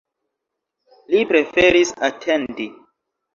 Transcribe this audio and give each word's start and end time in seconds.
Li 1.15 1.21
preferis 1.33 1.93
atendi. 2.09 2.67